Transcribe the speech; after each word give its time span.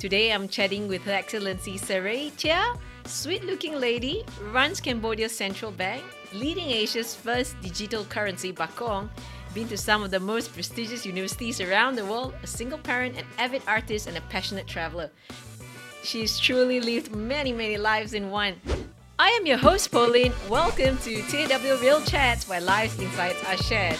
Today 0.00 0.32
I'm 0.32 0.48
chatting 0.48 0.88
with 0.88 1.02
Her 1.02 1.12
Excellency 1.12 1.76
Serey 1.76 2.32
Chea, 2.38 2.72
sweet 3.04 3.44
looking 3.44 3.74
lady, 3.74 4.24
runs 4.50 4.80
Cambodia's 4.80 5.36
central 5.36 5.70
bank, 5.70 6.02
leading 6.32 6.70
Asia's 6.70 7.14
first 7.14 7.54
digital 7.60 8.04
currency, 8.06 8.50
Bakong, 8.50 9.10
been 9.52 9.68
to 9.68 9.76
some 9.76 10.02
of 10.02 10.10
the 10.10 10.18
most 10.18 10.54
prestigious 10.54 11.04
universities 11.04 11.60
around 11.60 11.96
the 11.96 12.06
world, 12.06 12.32
a 12.42 12.46
single 12.46 12.78
parent, 12.78 13.18
an 13.18 13.26
avid 13.36 13.60
artist, 13.68 14.06
and 14.06 14.16
a 14.16 14.22
passionate 14.32 14.66
traveler. 14.66 15.10
She's 16.02 16.38
truly 16.38 16.80
lived 16.80 17.14
many, 17.14 17.52
many 17.52 17.76
lives 17.76 18.14
in 18.14 18.30
one. 18.30 18.54
I 19.18 19.28
am 19.38 19.44
your 19.44 19.58
host, 19.58 19.92
Pauline. 19.92 20.32
Welcome 20.48 20.96
to 20.96 21.20
TW 21.24 21.78
Real 21.82 22.00
Chats, 22.06 22.48
where 22.48 22.62
life's 22.62 22.98
insights 22.98 23.44
are 23.44 23.58
shared. 23.58 23.98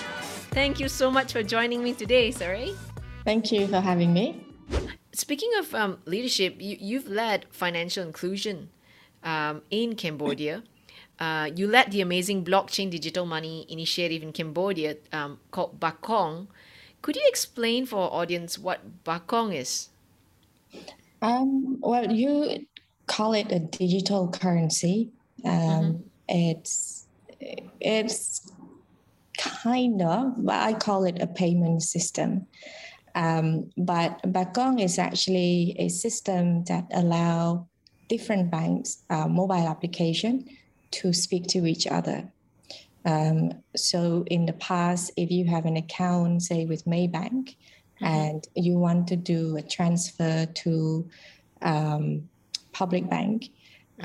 Thank 0.50 0.80
you 0.80 0.88
so 0.88 1.10
much 1.10 1.34
for 1.34 1.42
joining 1.42 1.84
me 1.84 1.92
today, 1.92 2.30
Saray. 2.32 2.74
Thank 3.26 3.52
you 3.52 3.66
for 3.66 3.82
having 3.82 4.14
me. 4.14 4.49
Speaking 5.12 5.50
of 5.58 5.74
um, 5.74 5.98
leadership, 6.06 6.56
you, 6.58 6.98
have 6.98 7.08
led 7.08 7.46
financial 7.50 8.04
inclusion 8.04 8.70
um, 9.22 9.62
in 9.70 9.96
Cambodia. 9.96 10.62
Uh, 11.18 11.50
you 11.54 11.66
led 11.66 11.90
the 11.92 12.00
amazing 12.00 12.44
blockchain 12.44 12.90
digital 12.90 13.26
money 13.26 13.66
initiative 13.68 14.22
in 14.22 14.32
Cambodia 14.32 14.96
um, 15.12 15.38
called 15.50 15.78
Bakong. 15.78 16.46
Could 17.02 17.16
you 17.16 17.22
explain 17.26 17.86
for 17.86 17.98
our 17.98 18.22
audience 18.22 18.58
what 18.58 19.04
Bakong 19.04 19.54
is? 19.54 19.88
Um, 21.20 21.78
well, 21.80 22.10
you 22.10 22.66
call 23.06 23.34
it 23.34 23.52
a 23.52 23.58
digital 23.58 24.28
currency. 24.28 25.10
Um, 25.44 25.50
mm-hmm. 25.50 25.96
It's 26.28 27.06
it's 27.80 28.50
kind 29.36 30.02
of, 30.02 30.44
but 30.44 30.54
I 30.54 30.74
call 30.74 31.04
it 31.04 31.20
a 31.20 31.26
payment 31.26 31.82
system. 31.82 32.46
Um, 33.14 33.70
but 33.76 34.22
Bakong 34.22 34.82
is 34.82 34.98
actually 34.98 35.74
a 35.78 35.88
system 35.88 36.64
that 36.64 36.86
allow 36.92 37.66
different 38.08 38.50
banks 38.50 39.02
uh, 39.10 39.28
mobile 39.28 39.68
application 39.68 40.46
to 40.90 41.12
speak 41.12 41.46
to 41.48 41.66
each 41.66 41.86
other. 41.86 42.30
Um, 43.04 43.62
so 43.76 44.24
in 44.26 44.46
the 44.46 44.52
past, 44.54 45.12
if 45.16 45.30
you 45.30 45.46
have 45.46 45.64
an 45.64 45.76
account, 45.76 46.42
say 46.42 46.66
with 46.66 46.84
Maybank, 46.84 47.54
mm-hmm. 47.54 48.04
and 48.04 48.48
you 48.54 48.74
want 48.78 49.08
to 49.08 49.16
do 49.16 49.56
a 49.56 49.62
transfer 49.62 50.46
to 50.46 51.08
um, 51.62 52.28
public 52.72 53.08
bank. 53.08 53.50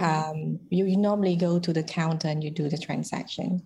Um, 0.01 0.59
you, 0.69 0.85
you, 0.85 0.97
normally 0.97 1.35
go 1.35 1.59
to 1.59 1.73
the 1.73 1.83
counter 1.83 2.27
and 2.27 2.43
you 2.43 2.49
do 2.49 2.69
the 2.69 2.77
transaction. 2.77 3.61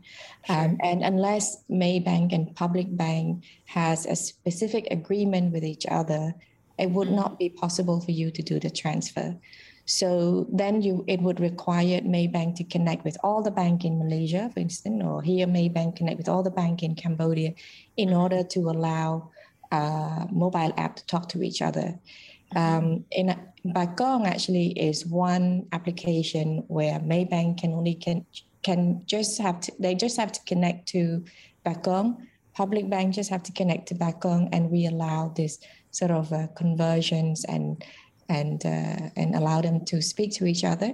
Sure. 0.45 0.55
Um, 0.55 0.77
and 0.81 1.03
unless 1.03 1.63
Maybank 1.69 2.33
and 2.33 2.55
public 2.55 2.95
bank 2.95 3.43
has 3.65 4.05
a 4.05 4.15
specific 4.15 4.87
agreement 4.91 5.53
with 5.53 5.63
each 5.63 5.85
other, 5.89 6.33
it 6.77 6.91
would 6.91 7.07
mm-hmm. 7.07 7.17
not 7.17 7.39
be 7.39 7.49
possible 7.49 7.99
for 8.01 8.11
you 8.11 8.31
to 8.31 8.41
do 8.41 8.59
the 8.59 8.69
transfer. 8.69 9.35
So 9.85 10.45
then 10.53 10.83
you 10.83 11.03
it 11.07 11.19
would 11.21 11.39
require 11.39 11.99
Maybank 12.01 12.55
to 12.57 12.63
connect 12.63 13.03
with 13.03 13.17
all 13.23 13.41
the 13.41 13.49
bank 13.51 13.85
in 13.85 13.97
Malaysia, 13.97 14.51
for 14.53 14.59
instance, 14.59 15.03
or 15.03 15.23
here 15.23 15.47
Maybank 15.47 15.95
connect 15.95 16.17
with 16.17 16.29
all 16.29 16.43
the 16.43 16.51
bank 16.51 16.83
in 16.83 16.93
Cambodia 16.93 17.53
in 17.97 18.09
mm-hmm. 18.09 18.17
order 18.17 18.43
to 18.43 18.59
allow 18.69 19.31
uh, 19.71 20.25
mobile 20.31 20.73
app 20.77 20.95
to 20.97 21.05
talk 21.07 21.29
to 21.29 21.43
each 21.43 21.61
other. 21.61 21.99
Um, 22.55 23.05
in 23.11 23.35
Bakong 23.65 24.25
actually 24.25 24.69
is 24.71 25.05
one 25.05 25.67
application 25.71 26.63
where 26.67 26.99
Maybank 26.99 27.59
can 27.59 27.73
only 27.73 27.95
can 27.95 28.25
can 28.63 29.01
just 29.05 29.39
have 29.39 29.59
to 29.61 29.71
they 29.79 29.95
just 29.95 30.17
have 30.17 30.31
to 30.31 30.39
connect 30.45 30.87
to 30.89 31.23
Bakong. 31.65 32.17
Public 32.53 32.89
bank 32.89 33.13
just 33.13 33.29
have 33.29 33.43
to 33.43 33.51
connect 33.53 33.87
to 33.89 33.95
Bakong, 33.95 34.49
and 34.51 34.69
we 34.69 34.87
allow 34.87 35.29
this 35.35 35.59
sort 35.91 36.11
of 36.11 36.31
uh, 36.33 36.47
conversions 36.55 37.45
and 37.45 37.83
and 38.27 38.65
uh, 38.65 39.09
and 39.15 39.35
allow 39.35 39.61
them 39.61 39.85
to 39.85 40.01
speak 40.01 40.33
to 40.35 40.45
each 40.45 40.63
other. 40.63 40.93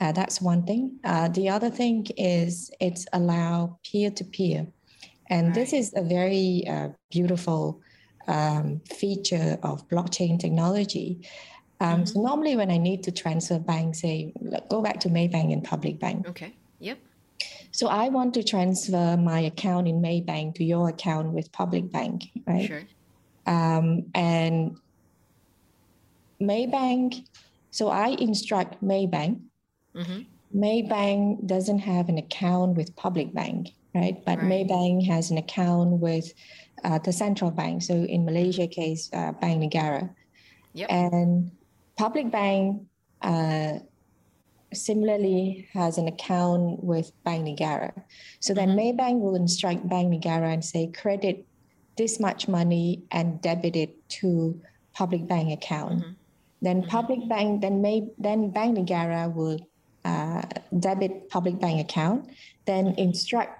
Uh, 0.00 0.12
that's 0.12 0.40
one 0.40 0.62
thing. 0.62 0.98
Uh, 1.04 1.28
the 1.28 1.48
other 1.48 1.70
thing 1.70 2.06
is 2.16 2.70
it's 2.80 3.06
allow 3.12 3.78
peer 3.84 4.10
to 4.10 4.24
peer, 4.24 4.66
and 5.28 5.48
right. 5.48 5.54
this 5.54 5.72
is 5.72 5.92
a 5.96 6.02
very 6.02 6.64
uh, 6.68 6.88
beautiful 7.10 7.80
um, 8.28 8.80
feature 8.80 9.58
of 9.62 9.88
blockchain 9.88 10.38
technology. 10.38 11.26
Um, 11.80 11.88
mm-hmm. 11.88 12.04
So 12.04 12.22
normally, 12.22 12.56
when 12.56 12.70
I 12.70 12.78
need 12.78 13.02
to 13.04 13.12
transfer 13.12 13.58
bank, 13.58 13.94
say 13.94 14.32
go 14.68 14.82
back 14.82 15.00
to 15.00 15.08
Maybank 15.08 15.52
and 15.52 15.64
Public 15.64 15.98
Bank. 15.98 16.28
Okay. 16.28 16.54
Yep. 16.80 16.98
So 17.70 17.88
I 17.88 18.08
want 18.08 18.34
to 18.34 18.42
transfer 18.42 19.16
my 19.16 19.40
account 19.40 19.88
in 19.88 20.00
Maybank 20.00 20.56
to 20.56 20.64
your 20.64 20.88
account 20.88 21.32
with 21.32 21.50
Public 21.52 21.90
Bank, 21.90 22.24
right? 22.46 22.66
Sure. 22.66 22.82
Um, 23.46 24.06
and 24.14 24.76
Maybank, 26.40 27.24
so 27.70 27.88
I 27.88 28.08
instruct 28.08 28.82
Maybank. 28.82 29.40
Mm-hmm. 29.94 30.20
Maybank 30.54 31.46
doesn't 31.46 31.80
have 31.80 32.08
an 32.08 32.18
account 32.18 32.76
with 32.76 32.94
public 32.96 33.34
bank, 33.34 33.68
right? 33.94 34.16
But 34.24 34.38
right. 34.38 34.46
Maybank 34.46 35.06
has 35.06 35.30
an 35.30 35.38
account 35.38 36.00
with 36.00 36.32
uh, 36.84 36.98
the 36.98 37.12
central 37.12 37.50
bank. 37.50 37.82
So 37.82 37.94
in 37.94 38.24
Malaysia 38.24 38.66
case, 38.66 39.10
uh, 39.12 39.32
Bank 39.32 39.62
Negara. 39.62 40.10
Yep. 40.74 40.88
And 40.90 41.50
public 41.96 42.30
bank 42.30 42.82
uh, 43.22 43.78
similarly 44.72 45.68
has 45.72 45.98
an 45.98 46.08
account 46.08 46.82
with 46.82 47.12
Bank 47.24 47.46
Negara. 47.46 47.92
So 48.40 48.54
then 48.54 48.70
mm-hmm. 48.70 49.00
Maybank 49.00 49.20
will 49.20 49.34
instruct 49.34 49.88
Bank 49.88 50.12
Negara 50.12 50.52
and 50.52 50.64
say 50.64 50.88
credit 50.88 51.44
this 51.96 52.20
much 52.20 52.46
money 52.48 53.02
and 53.10 53.40
debit 53.42 53.74
it 53.74 54.08
to 54.08 54.60
public 54.94 55.26
bank 55.26 55.52
account. 55.52 56.00
Mm-hmm. 56.00 56.12
Then 56.62 56.80
mm-hmm. 56.82 56.90
public 56.90 57.28
bank, 57.28 57.62
then 57.62 57.82
may 57.82 58.08
then 58.18 58.50
Bank 58.50 58.78
Negara 58.78 59.32
will 59.32 59.58
uh, 60.04 60.42
debit 60.78 61.28
public 61.28 61.58
bank 61.58 61.80
account, 61.80 62.30
then 62.66 62.94
instruct 62.98 63.52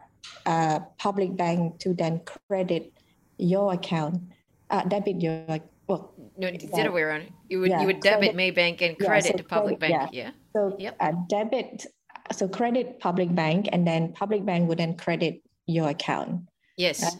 uh, 0.46 0.80
public 0.98 1.36
bank 1.36 1.78
to 1.80 1.94
then 1.94 2.20
credit 2.24 2.92
your 3.38 3.72
account, 3.72 4.22
uh, 4.70 4.84
debit 4.84 5.20
your 5.20 5.44
well. 5.86 6.12
No, 6.36 6.48
it's 6.48 6.64
the 6.64 6.80
other 6.80 6.92
way 6.92 7.02
around. 7.02 7.32
You 7.48 7.60
would 7.60 7.70
yeah, 7.70 7.80
you 7.80 7.86
would 7.86 8.00
debit 8.00 8.34
credit, 8.34 8.54
Maybank 8.54 8.82
and 8.82 8.98
credit 8.98 9.24
yeah, 9.24 9.32
so 9.32 9.36
to 9.38 9.44
public 9.44 9.78
credit, 9.78 9.98
bank. 9.98 10.10
Yeah. 10.12 10.22
yeah. 10.22 10.30
So 10.52 10.76
yep. 10.78 10.96
uh, 11.00 11.12
debit, 11.28 11.86
so 12.32 12.48
credit 12.48 13.00
public 13.00 13.34
bank, 13.34 13.68
and 13.72 13.86
then 13.86 14.12
public 14.12 14.44
bank 14.44 14.68
would 14.68 14.78
then 14.78 14.96
credit 14.96 15.42
your 15.66 15.88
account. 15.88 16.42
Yes. 16.76 17.02
Uh, 17.02 17.10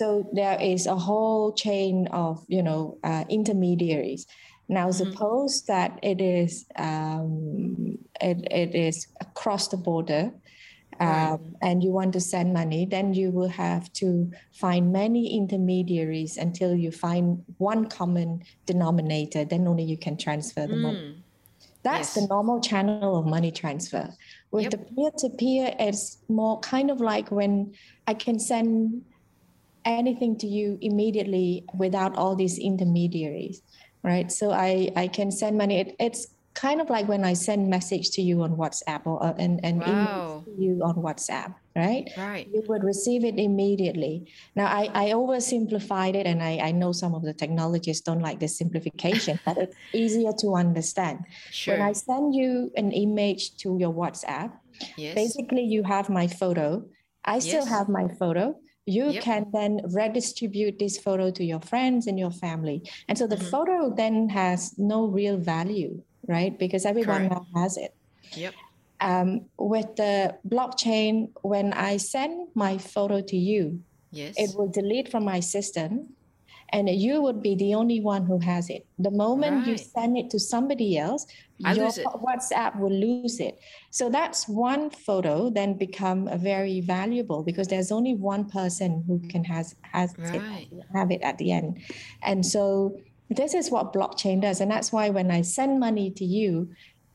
so 0.00 0.28
there 0.32 0.60
is 0.60 0.86
a 0.86 0.96
whole 0.96 1.52
chain 1.52 2.08
of 2.10 2.44
you 2.48 2.62
know 2.62 2.98
uh, 3.04 3.24
intermediaries 3.28 4.26
now, 4.68 4.88
mm-hmm. 4.88 5.10
suppose 5.10 5.62
that 5.62 5.98
it 6.02 6.20
is 6.20 6.66
um, 6.76 7.98
it, 8.20 8.46
it 8.50 8.74
is 8.74 9.06
across 9.20 9.68
the 9.68 9.76
border, 9.76 10.32
um, 11.00 11.56
and 11.62 11.82
you 11.82 11.90
want 11.90 12.12
to 12.12 12.20
send 12.20 12.52
money, 12.52 12.86
then 12.86 13.14
you 13.14 13.30
will 13.30 13.48
have 13.48 13.92
to 13.94 14.30
find 14.52 14.92
many 14.92 15.36
intermediaries 15.36 16.36
until 16.36 16.74
you 16.74 16.90
find 16.90 17.44
one 17.58 17.86
common 17.86 18.42
denominator. 18.66 19.44
Then 19.44 19.66
only 19.66 19.84
you 19.84 19.96
can 19.96 20.16
transfer 20.16 20.66
the 20.66 20.74
mm. 20.74 20.82
money. 20.82 21.24
That's 21.82 22.14
yes. 22.14 22.14
the 22.14 22.26
normal 22.28 22.60
channel 22.60 23.18
of 23.18 23.26
money 23.26 23.50
transfer. 23.50 24.08
With 24.50 24.64
yep. 24.64 24.70
the 24.72 24.78
peer 24.78 25.10
to 25.18 25.28
peer, 25.36 25.74
it's 25.78 26.18
more 26.28 26.60
kind 26.60 26.90
of 26.90 27.00
like 27.00 27.30
when 27.30 27.74
I 28.06 28.14
can 28.14 28.38
send 28.38 29.02
anything 29.84 30.38
to 30.38 30.46
you 30.46 30.78
immediately 30.80 31.64
without 31.74 32.16
all 32.16 32.34
these 32.34 32.58
intermediaries 32.58 33.60
right? 34.04 34.30
So 34.30 34.52
I 34.52 34.90
I 34.94 35.08
can 35.08 35.32
send 35.32 35.58
money. 35.58 35.80
It, 35.80 35.96
it's 35.98 36.28
kind 36.54 36.80
of 36.80 36.88
like 36.88 37.08
when 37.08 37.24
I 37.24 37.34
send 37.34 37.68
message 37.68 38.10
to 38.12 38.22
you 38.22 38.42
on 38.42 38.56
WhatsApp 38.56 39.06
or 39.06 39.22
uh, 39.22 39.34
and 39.38 39.60
and 39.64 39.80
wow. 39.80 40.44
you 40.56 40.80
on 40.82 40.94
WhatsApp, 40.96 41.54
right? 41.76 42.08
Right. 42.16 42.48
You 42.52 42.62
would 42.68 42.84
receive 42.84 43.24
it 43.24 43.38
immediately. 43.38 44.30
Now 44.54 44.66
I 44.66 44.88
I 44.94 45.04
oversimplified 45.10 46.14
it, 46.14 46.26
and 46.26 46.42
I 46.42 46.58
I 46.58 46.70
know 46.70 46.92
some 46.92 47.14
of 47.14 47.22
the 47.22 47.34
technologists 47.34 48.02
don't 48.02 48.22
like 48.22 48.40
this 48.40 48.56
simplification, 48.56 49.38
but 49.44 49.58
it's 49.58 49.76
easier 49.92 50.32
to 50.40 50.54
understand. 50.54 51.26
Sure. 51.50 51.74
When 51.74 51.82
I 51.82 51.92
send 51.92 52.34
you 52.34 52.70
an 52.76 52.92
image 52.92 53.56
to 53.58 53.76
your 53.78 53.92
WhatsApp, 53.92 54.52
yes. 54.96 55.14
basically 55.14 55.62
you 55.62 55.82
have 55.82 56.08
my 56.08 56.28
photo. 56.28 56.86
I 57.24 57.38
still 57.40 57.64
yes. 57.64 57.68
have 57.68 57.88
my 57.88 58.08
photo 58.08 58.54
you 58.86 59.12
yep. 59.12 59.22
can 59.22 59.46
then 59.50 59.80
redistribute 59.94 60.78
this 60.78 60.98
photo 60.98 61.30
to 61.30 61.42
your 61.42 61.60
friends 61.60 62.06
and 62.06 62.18
your 62.18 62.30
family 62.30 62.82
and 63.08 63.16
so 63.16 63.26
the 63.26 63.36
mm-hmm. 63.36 63.48
photo 63.48 63.94
then 63.96 64.28
has 64.28 64.74
no 64.76 65.06
real 65.06 65.38
value 65.38 66.02
right 66.28 66.58
because 66.58 66.84
everyone 66.84 67.28
Correct. 67.28 67.46
now 67.54 67.60
has 67.60 67.76
it 67.76 67.94
yep 68.32 68.54
um, 69.00 69.46
with 69.58 69.96
the 69.96 70.34
blockchain 70.48 71.30
when 71.42 71.72
i 71.72 71.96
send 71.96 72.48
my 72.54 72.78
photo 72.78 73.20
to 73.20 73.36
you 73.36 73.80
yes 74.10 74.34
it 74.36 74.56
will 74.56 74.68
delete 74.68 75.10
from 75.10 75.24
my 75.24 75.40
system 75.40 76.08
and 76.74 76.88
you 76.90 77.22
would 77.22 77.40
be 77.40 77.54
the 77.54 77.72
only 77.74 78.00
one 78.00 78.26
who 78.26 78.38
has 78.40 78.68
it. 78.68 78.84
The 78.98 79.10
moment 79.10 79.58
right. 79.58 79.66
you 79.68 79.78
send 79.78 80.18
it 80.18 80.28
to 80.30 80.40
somebody 80.40 80.98
else, 80.98 81.24
I 81.64 81.74
your 81.74 81.88
WhatsApp 81.88 82.80
will 82.80 82.92
lose 82.92 83.38
it. 83.38 83.60
So 83.90 84.10
that's 84.10 84.48
one 84.48 84.90
photo 84.90 85.50
then 85.50 85.74
become 85.74 86.26
a 86.26 86.36
very 86.36 86.80
valuable 86.80 87.44
because 87.44 87.68
there's 87.68 87.92
only 87.92 88.14
one 88.14 88.50
person 88.50 89.04
who 89.06 89.20
can 89.28 89.44
has 89.44 89.76
has 89.82 90.14
right. 90.18 90.66
it, 90.72 90.84
have 90.92 91.12
it 91.12 91.22
at 91.22 91.38
the 91.38 91.52
end. 91.52 91.80
And 92.22 92.44
so 92.44 92.98
this 93.36 93.54
is 93.54 93.70
what 93.70 93.92
blockchain 93.92 94.40
does. 94.40 94.60
And 94.60 94.70
that's 94.70 94.92
why 94.92 95.10
when 95.10 95.30
I 95.30 95.42
send 95.42 95.80
money 95.80 96.10
to 96.12 96.24
you, 96.24 96.70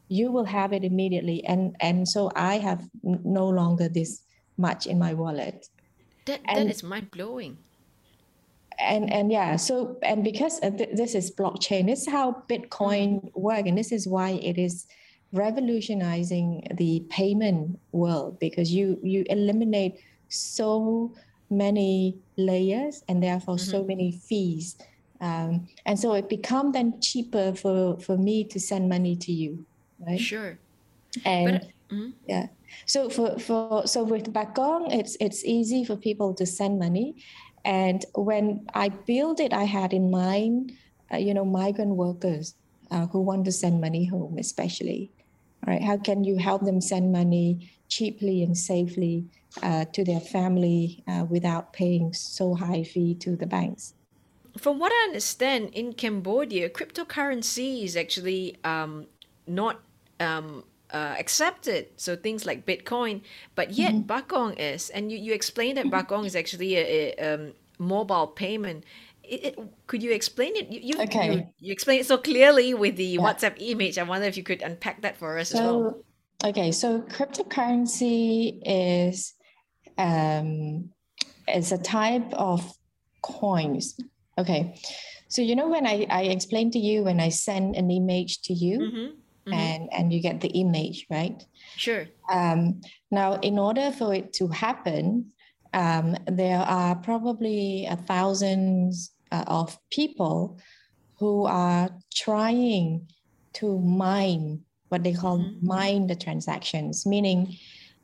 you 0.08 0.32
will 0.32 0.46
have 0.46 0.74
it 0.74 0.84
immediately. 0.84 1.46
And, 1.46 1.76
and 1.80 2.08
so 2.08 2.32
I 2.36 2.58
have 2.58 2.84
no 3.04 3.48
longer 3.48 3.88
this 3.88 4.24
much 4.58 4.88
in 4.88 4.98
my 5.00 5.14
wallet. 5.14 5.68
That, 6.26 6.42
and, 6.46 6.68
that 6.68 6.76
is 6.76 6.84
mind 6.84 7.12
blowing. 7.12 7.58
And, 8.80 9.12
and 9.12 9.32
yeah, 9.32 9.56
so, 9.56 9.98
and 10.04 10.24
because 10.24 10.60
this 10.62 11.16
is 11.16 11.32
blockchain, 11.32 11.86
this 11.86 12.02
is 12.02 12.10
how 12.10 12.44
Bitcoin 12.50 13.26
mm. 13.26 13.32
work. 13.36 13.66
And 13.68 13.78
this 13.78 13.92
is 13.92 14.08
why 14.08 14.32
it 14.32 14.58
is 14.58 14.88
revolutionizing 15.32 16.68
the 16.76 17.06
payment 17.10 17.80
world 17.92 18.40
because 18.40 18.74
you, 18.74 19.00
you 19.04 19.26
eliminate 19.30 20.00
so 20.30 21.14
many 21.50 22.18
layers 22.38 23.04
and 23.08 23.22
therefore 23.22 23.56
mm-hmm. 23.56 23.72
so 23.72 23.84
many 23.84 24.12
fees 24.12 24.76
um, 25.22 25.68
and 25.86 26.00
so 26.00 26.14
it 26.14 26.30
become 26.30 26.72
then 26.72 27.00
cheaper 27.02 27.54
for 27.54 28.00
for 28.00 28.18
me 28.18 28.44
to 28.44 28.60
send 28.60 28.90
money 28.90 29.16
to 29.16 29.32
you 29.32 29.66
right? 30.08 30.20
Sure. 30.20 30.58
And 31.26 31.60
but, 31.60 31.96
mm-hmm. 31.96 32.10
yeah. 32.28 32.48
So 32.86 33.10
for 33.10 33.38
for 33.40 33.88
so 33.88 34.04
with 34.04 34.32
Bakong 34.34 34.94
it's 34.94 35.18
it's 35.20 35.44
easy 35.44 35.84
for 35.84 35.96
people 35.96 36.34
to 36.36 36.46
send 36.46 36.80
money. 36.80 37.16
And 37.66 38.06
when 38.16 38.66
i 38.74 38.88
built 38.88 39.42
it 39.42 39.52
i 39.52 39.66
had 39.66 39.92
in 39.92 40.10
mind 40.10 40.72
uh, 41.14 41.18
you 41.18 41.34
know 41.34 41.44
migrant 41.44 41.92
workers 41.92 42.56
uh, 42.90 43.06
who 43.08 43.20
want 43.20 43.44
to 43.46 43.52
send 43.52 43.82
money 43.82 44.06
home 44.06 44.38
especially 44.40 45.12
Right? 45.68 45.84
how 45.84 45.98
can 45.98 46.24
you 46.24 46.38
help 46.38 46.64
them 46.64 46.80
send 46.80 47.12
money 47.12 47.70
cheaply 47.90 48.44
and 48.44 48.58
safely 48.58 49.26
uh, 49.62 49.84
to 49.92 50.06
their 50.06 50.22
family 50.22 51.04
uh, 51.06 51.26
without 51.30 51.74
paying 51.74 52.14
so 52.14 52.56
high 52.56 52.84
fee 52.84 53.14
to 53.16 53.36
the 53.36 53.46
banks 53.46 53.94
from 54.60 54.80
what 54.80 54.92
I 54.92 55.06
understand, 55.08 55.70
in 55.74 55.94
Cambodia, 55.94 56.70
cryptocurrency 56.70 57.84
is 57.84 57.96
actually 57.96 58.58
um, 58.64 59.08
not 59.48 59.80
um, 60.20 60.64
uh, 60.92 61.16
accepted. 61.18 61.88
So 61.96 62.16
things 62.16 62.46
like 62.46 62.66
Bitcoin, 62.66 63.22
but 63.56 63.72
yet 63.72 63.94
mm-hmm. 63.94 64.12
Bakong 64.12 64.60
is. 64.60 64.90
And 64.90 65.12
you, 65.12 65.18
you 65.18 65.34
explained 65.34 65.78
that 65.78 65.86
Bakong 65.88 66.26
is 66.26 66.36
actually 66.36 66.76
a, 66.76 67.14
a 67.18 67.34
um, 67.34 67.54
mobile 67.78 68.28
payment. 68.28 68.84
It, 69.24 69.46
it, 69.46 69.60
could 69.88 70.04
you 70.04 70.12
explain 70.12 70.56
it? 70.56 70.70
You, 70.70 70.80
you, 70.82 71.04
okay. 71.04 71.34
you, 71.34 71.48
you 71.60 71.72
explain 71.72 72.00
it 72.02 72.08
so 72.08 72.18
clearly 72.18 72.74
with 72.74 72.96
the 72.96 73.06
yeah. 73.06 73.22
WhatsApp 73.22 73.56
image. 73.60 73.98
I 73.98 74.04
wonder 74.04 74.28
if 74.28 74.38
you 74.38 74.44
could 74.44 74.62
unpack 74.62 75.02
that 75.02 75.18
for 75.18 75.38
us 75.38 75.50
so, 75.50 75.58
as 75.58 75.64
well. 75.64 76.04
Okay, 76.46 76.72
so 76.72 77.02
cryptocurrency 77.02 78.60
is 78.66 79.34
um, 79.98 80.90
is 81.54 81.72
a 81.72 81.78
type 81.78 82.34
of 82.34 82.74
coins 83.22 83.98
Okay. 84.40 84.80
So 85.28 85.42
you 85.42 85.56
know 85.56 85.70
when 85.70 85.86
I, 85.86 86.08
I 86.10 86.24
explained 86.24 86.74
to 86.74 86.80
you 86.80 87.04
when 87.04 87.20
I 87.20 87.30
send 87.30 87.76
an 87.76 87.92
image 87.92 88.42
to 88.44 88.54
you 88.54 88.80
mm-hmm. 88.80 88.98
Mm-hmm. 88.98 89.54
and 89.54 89.90
and 89.92 90.14
you 90.14 90.22
get 90.22 90.42
the 90.42 90.50
image, 90.50 91.06
right? 91.10 91.44
Sure. 91.76 92.08
Um, 92.32 92.82
now 93.12 93.34
in 93.42 93.60
order 93.60 93.92
for 93.92 94.14
it 94.14 94.34
to 94.34 94.48
happen, 94.48 95.32
um, 95.74 96.18
there 96.26 96.60
are 96.60 96.96
probably 96.96 97.86
a 97.86 97.96
thousands 97.96 99.12
uh, 99.32 99.44
of 99.46 99.78
people 99.92 100.60
who 101.20 101.46
are 101.46 101.90
trying 102.14 103.08
to 103.54 103.78
mine 103.80 104.62
what 104.88 105.04
they 105.04 105.14
call 105.14 105.38
mm-hmm. 105.38 105.68
mine 105.68 106.08
the 106.08 106.16
transactions, 106.16 107.06
meaning 107.06 107.56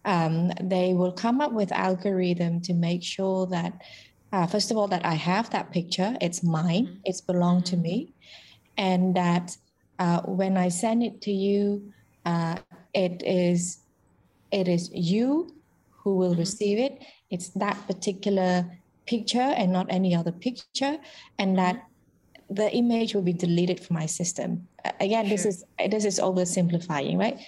um, 0.06 0.52
they 0.62 0.94
will 0.94 1.12
come 1.12 1.42
up 1.42 1.52
with 1.52 1.72
algorithm 1.72 2.62
to 2.62 2.74
make 2.74 3.04
sure 3.04 3.48
that 3.48 3.82
uh, 4.32 4.48
first 4.48 4.72
of 4.72 4.78
all, 4.78 4.88
that 4.88 5.06
I 5.06 5.14
have 5.14 5.50
that 5.52 5.72
picture, 5.72 6.16
it's 6.22 6.44
mine, 6.44 6.88
mm-hmm. 6.88 7.00
it's 7.06 7.22
belong 7.22 7.64
to 7.64 7.78
me, 7.78 8.14
and 8.78 9.16
that 9.16 9.56
uh, 10.00 10.22
when 10.22 10.58
I 10.58 10.70
send 10.70 11.04
it 11.04 11.22
to 11.22 11.32
you, 11.32 11.94
uh, 12.26 12.58
it 12.94 13.24
is 13.24 13.80
it 14.52 14.68
is 14.68 14.90
you 14.94 15.54
who 15.92 16.16
will 16.16 16.32
mm-hmm. 16.32 16.40
receive 16.40 16.80
it. 16.80 17.04
It's 17.30 17.50
that 17.50 17.78
particular 17.88 18.66
picture 19.06 19.40
and 19.40 19.72
not 19.72 19.88
any 19.90 20.16
other 20.16 20.32
picture, 20.32 20.98
and 21.40 21.58
that 21.58 21.76
mm-hmm. 21.76 22.56
the 22.56 22.72
image 22.76 23.14
will 23.16 23.22
be 23.22 23.34
deleted 23.34 23.80
from 23.80 23.96
my 23.96 24.06
system. 24.06 24.68
Again, 25.00 25.26
sure. 25.26 25.38
this 25.38 25.46
is 25.46 25.64
this 25.90 26.06
is 26.06 26.20
oversimplifying, 26.20 27.18
right? 27.18 27.40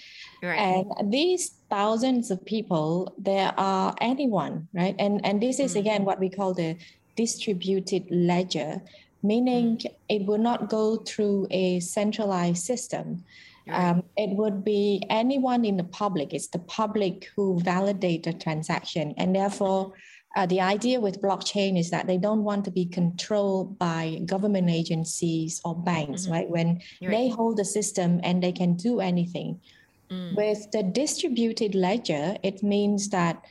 Right. 0.41 0.85
And 0.99 1.11
these 1.11 1.55
thousands 1.69 2.29
of 2.31 2.45
people, 2.45 3.13
there 3.17 3.53
are 3.57 3.95
anyone, 4.01 4.67
right? 4.73 4.95
And 4.99 5.25
and 5.25 5.41
this 5.41 5.59
is 5.59 5.75
again 5.75 6.05
what 6.05 6.19
we 6.19 6.29
call 6.29 6.53
the 6.53 6.77
distributed 7.15 8.05
ledger, 8.11 8.81
meaning 9.23 9.77
mm. 9.77 9.85
it 10.09 10.25
will 10.25 10.37
not 10.37 10.69
go 10.69 10.97
through 10.97 11.47
a 11.49 11.79
centralized 11.79 12.63
system. 12.63 13.23
Um, 13.69 14.03
it 14.15 14.29
would 14.37 14.63
be 14.63 15.03
anyone 15.09 15.65
in 15.65 15.75
the 15.75 15.83
public. 15.83 16.33
It's 16.33 16.47
the 16.47 16.59
public 16.59 17.29
who 17.35 17.59
validate 17.59 18.23
the 18.23 18.33
transaction, 18.33 19.13
and 19.17 19.35
therefore. 19.35 19.93
Uh, 20.35 20.45
the 20.45 20.61
idea 20.61 20.99
with 20.99 21.19
blockchain 21.19 21.79
is 21.79 21.89
that 21.89 22.05
they 22.05 22.17
don't 22.17 22.43
want 22.43 22.63
to 22.63 22.69
be 22.69 22.85
controlled 22.85 23.79
by 23.79 24.21
government 24.25 24.69
agencies 24.69 25.59
or 25.65 25.73
banks, 25.73 26.23
mm-hmm. 26.23 26.31
right? 26.33 26.49
When 26.49 26.79
they 27.01 27.29
hold 27.29 27.57
the 27.57 27.65
system 27.65 28.19
and 28.23 28.43
they 28.43 28.51
can 28.51 28.75
do 28.75 28.99
anything. 28.99 29.59
Mm. 30.09 30.35
With 30.35 30.71
the 30.71 30.83
distributed 30.83 31.75
ledger, 31.75 32.37
it 32.43 32.63
means 32.63 33.09
that 33.09 33.43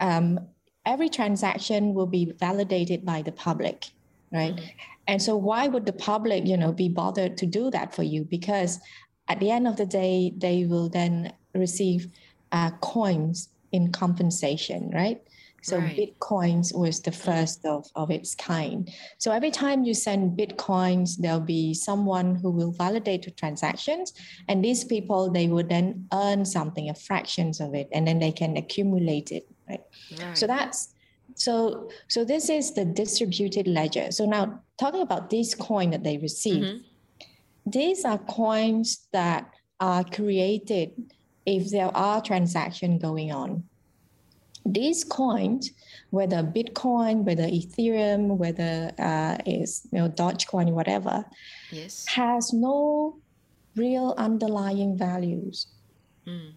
um, 0.00 0.40
every 0.84 1.08
transaction 1.08 1.94
will 1.94 2.06
be 2.06 2.32
validated 2.38 3.04
by 3.04 3.22
the 3.22 3.32
public, 3.32 3.86
right? 4.30 4.56
Mm. 4.56 4.70
And 5.08 5.22
so, 5.22 5.36
why 5.36 5.68
would 5.68 5.86
the 5.86 5.92
public, 5.92 6.46
you 6.46 6.56
know, 6.56 6.72
be 6.72 6.88
bothered 6.88 7.36
to 7.38 7.46
do 7.46 7.70
that 7.70 7.94
for 7.94 8.02
you? 8.02 8.24
Because 8.24 8.80
at 9.28 9.40
the 9.40 9.50
end 9.50 9.66
of 9.66 9.76
the 9.76 9.86
day, 9.86 10.32
they 10.36 10.66
will 10.66 10.88
then 10.88 11.32
receive 11.54 12.08
uh, 12.52 12.70
coins 12.80 13.48
in 13.72 13.90
compensation, 13.90 14.90
right? 14.92 15.22
So 15.62 15.78
right. 15.78 15.96
Bitcoins 15.96 16.76
was 16.76 17.00
the 17.00 17.12
first 17.12 17.64
of, 17.64 17.86
of 17.94 18.10
its 18.10 18.34
kind. 18.34 18.90
So 19.18 19.30
every 19.30 19.50
time 19.50 19.84
you 19.84 19.94
send 19.94 20.36
Bitcoins, 20.36 21.16
there'll 21.18 21.40
be 21.40 21.72
someone 21.72 22.34
who 22.34 22.50
will 22.50 22.72
validate 22.72 23.22
the 23.22 23.30
transactions. 23.30 24.12
And 24.48 24.64
these 24.64 24.84
people, 24.84 25.30
they 25.30 25.46
would 25.46 25.68
then 25.68 26.06
earn 26.12 26.44
something, 26.44 26.90
a 26.90 26.94
fractions 26.94 27.60
of 27.60 27.74
it, 27.74 27.88
and 27.92 28.06
then 28.06 28.18
they 28.18 28.32
can 28.32 28.56
accumulate 28.56 29.30
it. 29.30 29.48
Right. 29.68 29.80
right. 30.18 30.36
So 30.36 30.46
that's 30.46 30.94
so 31.34 31.88
so 32.08 32.24
this 32.24 32.50
is 32.50 32.74
the 32.74 32.84
distributed 32.84 33.66
ledger. 33.66 34.10
So 34.10 34.26
now 34.26 34.60
talking 34.78 35.00
about 35.00 35.30
this 35.30 35.54
coin 35.54 35.90
that 35.90 36.02
they 36.02 36.18
receive, 36.18 36.62
mm-hmm. 36.62 37.70
these 37.70 38.04
are 38.04 38.18
coins 38.18 39.06
that 39.12 39.48
are 39.80 40.04
created 40.04 40.90
if 41.46 41.70
there 41.70 41.96
are 41.96 42.20
transactions 42.20 43.00
going 43.00 43.32
on 43.32 43.64
these 44.64 45.04
coins, 45.04 45.70
whether 46.10 46.42
Bitcoin, 46.42 47.24
whether 47.24 47.44
Ethereum, 47.44 48.36
whether 48.36 48.92
uh, 48.98 49.38
is 49.46 49.86
you 49.92 49.98
know 49.98 50.08
Dogecoin, 50.08 50.72
whatever, 50.72 51.24
yes, 51.70 52.06
has 52.08 52.52
no 52.52 53.18
real 53.76 54.14
underlying 54.18 54.96
values. 54.96 55.66
Mm. 56.26 56.52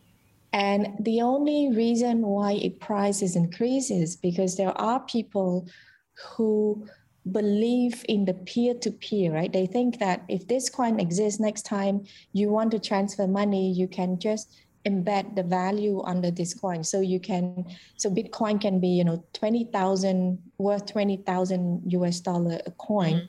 And 0.54 0.88
the 1.00 1.22
only 1.22 1.72
reason 1.76 2.22
why 2.22 2.54
it 2.54 2.80
prices 2.80 3.36
increases 3.36 4.16
because 4.16 4.56
there 4.56 4.78
are 4.78 5.02
people 5.02 5.68
who 6.30 6.88
believe 7.32 8.06
in 8.08 8.24
the 8.26 8.34
peer-to-peer, 8.34 9.34
right? 9.34 9.52
They 9.52 9.66
think 9.66 10.00
that 10.00 10.24
if 10.30 10.48
this 10.48 10.70
coin 10.70 11.00
exists 11.00 11.40
next 11.40 11.64
time 11.64 12.06
you 12.34 12.50
want 12.50 12.72
to 12.72 12.80
transfer 12.80 13.28
money, 13.28 13.72
you 13.72 13.88
can 13.88 14.20
just 14.20 14.56
embed 14.86 15.36
the 15.36 15.44
value 15.44 16.02
under 16.04 16.32
this 16.32 16.54
coin. 16.54 16.84
So 16.84 17.02
you 17.02 17.20
can, 17.20 17.66
so 17.98 18.10
Bitcoin 18.10 18.62
can 18.62 18.80
be, 18.80 18.90
you 18.90 19.04
know, 19.04 19.24
20,000 19.34 20.38
worth 20.58 20.86
20,000 20.86 21.82
US 21.88 22.20
dollar 22.20 22.60
a 22.66 22.72
coin. 22.72 23.14
Mm-hmm. 23.14 23.26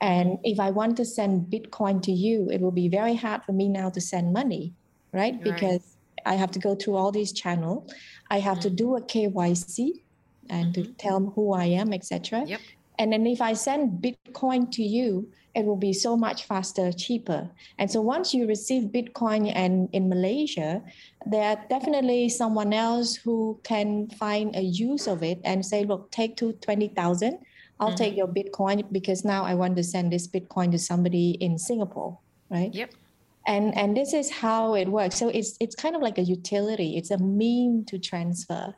And 0.00 0.38
if 0.44 0.60
I 0.60 0.70
want 0.70 0.96
to 0.98 1.04
send 1.04 1.46
Bitcoin 1.50 2.02
to 2.02 2.12
you, 2.12 2.50
it 2.50 2.60
will 2.60 2.72
be 2.72 2.88
very 2.88 3.14
hard 3.14 3.44
for 3.44 3.52
me 3.52 3.68
now 3.68 3.88
to 3.90 4.00
send 4.00 4.32
money, 4.32 4.74
right? 5.12 5.34
right. 5.34 5.42
Because 5.42 5.96
I 6.26 6.34
have 6.34 6.50
to 6.52 6.58
go 6.58 6.74
through 6.74 6.96
all 6.96 7.12
these 7.12 7.32
channels. 7.32 7.92
I 8.30 8.40
have 8.40 8.58
mm-hmm. 8.58 8.68
to 8.68 8.70
do 8.70 8.96
a 8.96 9.00
KYC 9.00 10.02
and 10.50 10.74
mm-hmm. 10.74 10.82
to 10.82 10.92
tell 10.94 11.20
them 11.20 11.30
who 11.30 11.54
I 11.54 11.64
am, 11.66 11.92
etc. 11.92 12.44
Yep. 12.46 12.60
And 12.98 13.12
then 13.12 13.26
if 13.26 13.40
I 13.40 13.52
send 13.52 14.02
Bitcoin 14.02 14.70
to 14.72 14.82
you, 14.82 15.28
it 15.56 15.64
will 15.64 15.76
be 15.76 15.94
so 15.94 16.16
much 16.16 16.44
faster, 16.44 16.92
cheaper. 16.92 17.48
And 17.78 17.90
so 17.90 18.02
once 18.02 18.34
you 18.34 18.46
receive 18.46 18.92
Bitcoin 18.92 19.50
and 19.54 19.88
in 19.92 20.08
Malaysia, 20.08 20.82
there 21.24 21.56
are 21.56 21.64
definitely 21.70 22.28
someone 22.28 22.74
else 22.74 23.16
who 23.16 23.58
can 23.64 24.08
find 24.10 24.54
a 24.54 24.60
use 24.60 25.06
of 25.06 25.22
it 25.22 25.40
and 25.44 25.64
say, 25.64 25.84
look, 25.84 26.10
take 26.10 26.36
to 26.36 26.52
20,000. 26.52 27.38
I'll 27.80 27.88
mm-hmm. 27.88 27.96
take 27.96 28.16
your 28.16 28.28
Bitcoin 28.28 28.84
because 28.92 29.24
now 29.24 29.44
I 29.44 29.54
want 29.54 29.76
to 29.76 29.82
send 29.82 30.12
this 30.12 30.28
Bitcoin 30.28 30.70
to 30.72 30.78
somebody 30.78 31.30
in 31.40 31.58
Singapore, 31.58 32.18
right? 32.50 32.72
Yep. 32.74 32.92
And 33.46 33.78
and 33.78 33.96
this 33.96 34.12
is 34.12 34.28
how 34.28 34.74
it 34.74 34.88
works. 34.88 35.16
So 35.16 35.28
it's 35.28 35.56
it's 35.60 35.76
kind 35.76 35.94
of 35.94 36.02
like 36.02 36.18
a 36.18 36.22
utility. 36.22 36.96
It's 36.96 37.12
a 37.12 37.18
mean 37.18 37.84
to 37.86 37.96
transfer, 37.96 38.74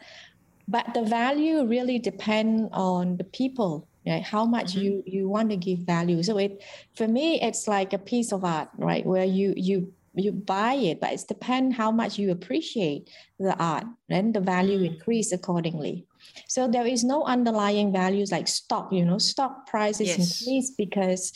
but 0.68 0.92
the 0.92 1.04
value 1.04 1.64
really 1.64 1.98
depend 1.98 2.68
on 2.72 3.16
the 3.16 3.24
people 3.24 3.87
right? 4.08 4.22
How 4.22 4.44
much 4.44 4.72
mm-hmm. 4.72 4.80
you 4.80 5.02
you 5.06 5.28
want 5.28 5.50
to 5.50 5.56
give 5.56 5.80
value. 5.80 6.22
So 6.22 6.38
it 6.38 6.62
for 6.94 7.06
me, 7.06 7.40
it's 7.40 7.68
like 7.68 7.92
a 7.92 7.98
piece 7.98 8.32
of 8.32 8.44
art, 8.44 8.68
right? 8.76 9.04
Where 9.04 9.24
you 9.24 9.54
you 9.56 9.92
you 10.14 10.32
buy 10.32 10.74
it, 10.74 11.00
but 11.00 11.12
it's 11.12 11.24
depend 11.24 11.74
how 11.74 11.90
much 11.90 12.18
you 12.18 12.30
appreciate 12.30 13.08
the 13.38 13.56
art, 13.58 13.84
then 14.08 14.32
the 14.32 14.40
value 14.40 14.80
mm. 14.80 14.94
increase 14.94 15.32
accordingly. 15.32 16.06
So 16.48 16.66
there 16.66 16.86
is 16.86 17.04
no 17.04 17.24
underlying 17.24 17.92
values 17.92 18.32
like 18.32 18.48
stock, 18.48 18.92
you 18.92 19.04
know, 19.04 19.18
stock 19.18 19.66
prices 19.68 20.08
yes. 20.08 20.40
increase 20.40 20.70
because 20.76 21.32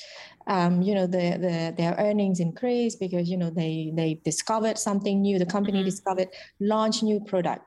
um, 0.46 0.82
you 0.82 0.94
know 0.94 1.06
the, 1.06 1.38
the 1.38 1.74
their 1.76 1.94
earnings 1.98 2.40
increase 2.40 2.96
because 2.96 3.28
you 3.30 3.36
know 3.36 3.50
they 3.50 3.92
they 3.94 4.20
discovered 4.24 4.78
something 4.78 5.20
new 5.20 5.38
the 5.38 5.46
company 5.46 5.78
mm-hmm. 5.78 5.86
discovered 5.86 6.28
launch 6.60 7.02
new 7.02 7.20
product 7.20 7.64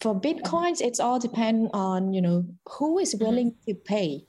for 0.00 0.18
bitcoins 0.18 0.80
it's 0.80 1.00
all 1.00 1.18
depend 1.18 1.68
on 1.74 2.12
you 2.12 2.22
know 2.22 2.44
who 2.66 2.98
is 2.98 3.14
mm-hmm. 3.14 3.24
willing 3.24 3.50
mm-hmm. 3.50 3.72
to 3.72 3.74
pay 3.74 4.24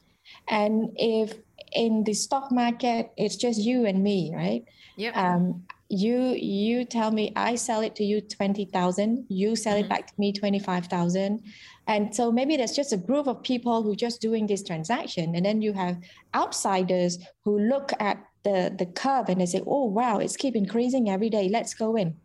and 0.48 0.90
if 0.96 1.34
in 1.74 2.04
the 2.04 2.14
stock 2.14 2.52
market 2.52 3.12
it's 3.18 3.36
just 3.36 3.60
you 3.60 3.86
and 3.86 4.04
me 4.04 4.32
right? 4.34 4.66
Yeah 4.98 5.12
um, 5.12 5.64
you 5.90 6.34
you 6.34 6.84
tell 6.84 7.12
me 7.12 7.32
i 7.36 7.54
sell 7.54 7.82
it 7.82 7.96
to 7.96 8.04
you 8.04 8.20
20000 8.20 9.26
you 9.30 9.56
sell 9.56 9.76
mm-hmm. 9.76 9.86
it 9.86 9.90
back 9.90 10.08
to 10.08 10.14
me 10.18 10.32
25000 10.32 11.44
and 11.88 12.16
so 12.16 12.32
maybe 12.32 12.58
there's 12.58 12.76
just 12.76 12.94
a 12.94 12.98
group 12.98 13.28
of 13.28 13.44
people 13.44 13.84
who 13.84 13.96
just 13.96 14.22
doing 14.22 14.48
this 14.48 14.64
transaction. 14.64 15.36
And 15.36 15.46
then 15.46 15.62
you 15.62 15.74
have 15.74 15.98
outsiders 16.34 17.20
who 17.44 17.60
look 17.60 17.92
at 18.00 18.24
the 18.44 18.74
the 18.78 18.86
curve 18.86 19.30
and 19.30 19.42
they 19.42 19.46
say 19.48 19.62
oh 19.66 19.86
wow 19.86 20.20
it's 20.20 20.38
keep 20.38 20.56
increasing 20.56 21.10
every 21.10 21.30
day. 21.30 21.50
Let's 21.50 21.74
go 21.74 21.96
in. 21.96 22.16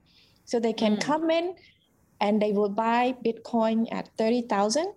So 0.45 0.61
they 0.61 0.73
can 0.73 0.97
mm. 0.97 1.01
come 1.01 1.31
in 1.31 1.55
and 2.21 2.41
they 2.41 2.53
will 2.53 2.69
buy 2.69 3.15
bitcoin 3.25 3.87
at 3.93 4.11
30000 4.19 4.93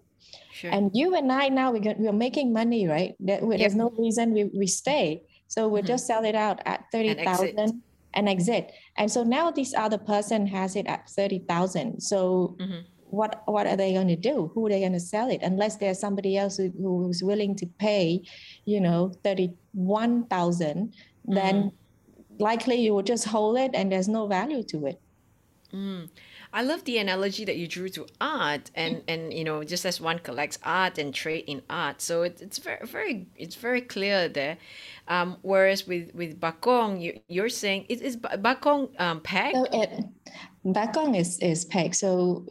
Sure. 0.54 0.72
And 0.72 0.92
you 0.94 1.16
and 1.16 1.32
I 1.32 1.50
now 1.50 1.72
we're, 1.72 1.96
we're 1.98 2.14
making 2.14 2.54
money, 2.54 2.88
right? 2.88 3.16
There's 3.20 3.60
yep. 3.60 3.72
no 3.74 3.90
reason 3.98 4.34
we, 4.34 4.46
we 4.46 4.68
stay. 4.68 5.24
So 5.48 5.68
we'll 5.68 5.82
mm-hmm. 5.82 5.88
just 5.88 6.08
sell 6.08 6.26
it 6.26 6.36
out 6.36 6.62
at 6.66 6.86
30,000 6.92 7.82
and 8.14 8.30
exit. 8.30 8.72
And 8.98 9.12
so 9.12 9.24
now 9.24 9.52
this 9.52 9.74
other 9.74 9.98
person 9.98 10.48
has 10.48 10.76
it 10.76 10.88
at 10.88 11.10
30,000. 11.10 12.00
So 12.00 12.56
mm-hmm. 12.60 12.80
what 13.06 13.44
what 13.46 13.68
are 13.68 13.76
they 13.76 13.94
going 13.94 14.08
to 14.08 14.16
do? 14.16 14.52
Who 14.54 14.66
are 14.66 14.70
they 14.70 14.80
going 14.80 14.94
to 14.94 15.00
sell 15.00 15.30
it? 15.30 15.42
Unless 15.42 15.78
there's 15.78 16.00
somebody 16.00 16.38
else 16.38 16.58
who, 16.58 16.72
who's 16.78 17.24
willing 17.24 17.56
to 17.58 17.66
pay, 17.66 18.24
you 18.66 18.80
know, 18.80 19.12
31,000, 19.24 20.88
mm-hmm. 20.88 21.34
then 21.34 21.72
likely 22.40 22.76
you 22.76 22.94
will 22.94 23.04
just 23.04 23.26
hold 23.26 23.58
it 23.58 23.72
and 23.74 23.92
there's 23.92 24.08
no 24.08 24.28
value 24.28 24.64
to 24.64 24.86
it. 24.86 25.02
Mm. 25.74 26.10
I 26.54 26.62
love 26.62 26.84
the 26.84 27.00
analogy 27.00 27.46
that 27.46 27.58
you 27.58 27.68
drew 27.68 27.90
to 27.90 28.06
art, 28.22 28.70
and 28.76 29.02
and 29.08 29.34
you 29.34 29.44
know, 29.44 29.64
just 29.64 29.86
as 29.86 30.00
one 30.00 30.20
collects 30.20 30.60
art 30.64 31.00
and 31.00 31.14
trade 31.14 31.46
in 31.48 31.64
art, 31.68 32.00
so 32.00 32.22
it, 32.22 32.42
it's 32.42 32.60
very 32.60 32.86
very 32.86 33.28
it's 33.36 33.56
very 33.56 33.82
clear 33.82 34.30
there. 34.30 34.58
Um, 35.08 35.38
whereas 35.42 35.88
with 35.88 36.14
with 36.14 36.40
bakong, 36.40 37.02
you 37.02 37.20
you're 37.28 37.50
saying 37.50 37.88
it 37.90 38.02
is 38.02 38.18
bakong 38.18 38.90
um. 39.02 39.22
So 39.26 39.66
it 39.74 40.06
bakong 40.64 41.18
is 41.18 41.40
is 41.40 41.66
pegged, 41.66 41.96
so 41.96 42.46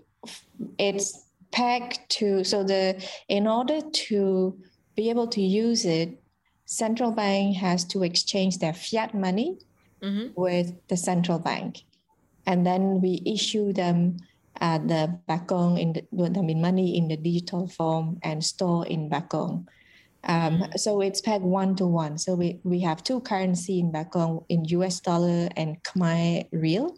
it's 0.79 1.25
pegged 1.52 2.00
to 2.19 2.43
so 2.43 2.64
the 2.64 3.00
in 3.29 3.47
order 3.47 3.81
to 3.81 4.59
be 4.97 5.11
able 5.11 5.29
to 5.29 5.41
use 5.41 5.85
it, 5.85 6.21
central 6.64 7.12
bank 7.12 7.57
has 7.57 7.85
to 7.85 8.02
exchange 8.02 8.59
their 8.59 8.75
fiat 8.75 9.14
money 9.14 9.59
mm-hmm. 10.02 10.29
with 10.35 10.73
the 10.88 10.97
central 10.97 11.38
bank 11.38 11.85
and 12.46 12.66
then 12.66 13.00
we 13.00 13.22
issue 13.26 13.72
them 13.72 14.16
uh, 14.61 14.78
the 14.78 15.18
bakong 15.28 15.80
in 15.80 15.92
the, 15.92 16.04
I 16.38 16.42
mean 16.42 16.61
money 16.61 16.96
in 16.96 17.08
the 17.08 17.16
digital 17.16 17.66
form 17.66 18.18
and 18.22 18.44
store 18.44 18.87
in 18.87 19.08
bakong. 19.08 19.66
Um, 20.25 20.58
mm-hmm. 20.62 20.76
so 20.76 21.00
it's 21.00 21.20
pegged 21.20 21.44
one 21.44 21.75
to 21.76 21.87
one. 21.87 22.16
So 22.18 22.34
we, 22.34 22.61
we 22.62 22.80
have 22.80 23.02
two 23.02 23.20
currency 23.20 23.80
in 23.80 23.90
bakong 23.90 24.44
in 24.49 24.64
US 24.66 25.00
dollar 25.00 25.49
and 25.56 25.82
Khmer 25.82 26.46
riel, 26.52 26.96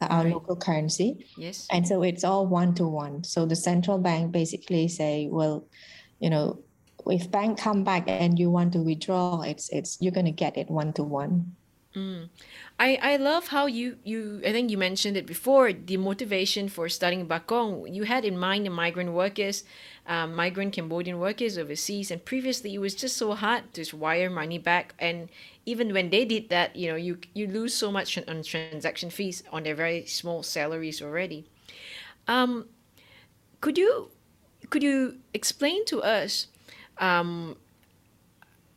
uh, 0.00 0.06
our 0.10 0.24
right. 0.24 0.32
local 0.32 0.56
currency. 0.56 1.26
Yes. 1.36 1.66
And 1.72 1.86
so 1.86 2.02
it's 2.02 2.22
all 2.22 2.46
one 2.46 2.74
to 2.74 2.86
one. 2.86 3.24
So 3.24 3.44
the 3.44 3.56
central 3.56 3.98
bank 3.98 4.30
basically 4.30 4.86
say, 4.86 5.28
well, 5.30 5.66
you 6.20 6.30
know, 6.30 6.62
if 7.06 7.30
bank 7.30 7.58
come 7.58 7.82
back 7.82 8.04
and 8.06 8.38
you 8.38 8.50
want 8.50 8.72
to 8.74 8.80
withdraw, 8.80 9.40
it's 9.42 9.68
it's 9.70 9.96
you're 10.00 10.12
gonna 10.12 10.30
get 10.30 10.56
it 10.56 10.70
one 10.70 10.92
to 10.94 11.02
one. 11.02 11.56
Mm. 11.96 12.28
I, 12.78 12.98
I 13.02 13.16
love 13.16 13.48
how 13.48 13.66
you, 13.66 13.96
you 14.04 14.40
I 14.46 14.52
think 14.52 14.70
you 14.70 14.78
mentioned 14.78 15.16
it 15.16 15.26
before 15.26 15.72
the 15.72 15.96
motivation 15.96 16.68
for 16.68 16.88
studying 16.88 17.26
Bakong. 17.26 17.92
You 17.92 18.04
had 18.04 18.24
in 18.24 18.38
mind 18.38 18.66
the 18.66 18.70
migrant 18.70 19.12
workers 19.12 19.64
um, 20.06 20.34
migrant 20.36 20.72
Cambodian 20.72 21.18
workers 21.18 21.58
overseas 21.58 22.12
and 22.12 22.24
previously 22.24 22.74
it 22.74 22.78
was 22.78 22.94
just 22.94 23.16
so 23.16 23.34
hard 23.34 23.74
to 23.74 23.96
wire 23.96 24.30
money 24.30 24.56
back. 24.56 24.94
And 25.00 25.30
even 25.66 25.92
when 25.92 26.10
they 26.10 26.24
did 26.24 26.48
that 26.50 26.76
you 26.76 26.88
know 26.88 26.96
you 26.96 27.18
you 27.34 27.48
lose 27.48 27.74
so 27.74 27.90
much 27.90 28.16
on 28.16 28.42
transaction 28.44 29.10
fees 29.10 29.42
on 29.50 29.64
their 29.64 29.74
very 29.74 30.06
small 30.06 30.44
salaries 30.44 31.02
already. 31.02 31.44
Um, 32.28 32.66
could 33.60 33.76
you 33.76 34.10
could 34.70 34.84
you 34.84 35.18
explain 35.34 35.84
to 35.86 36.02
us 36.02 36.46
um, 36.98 37.56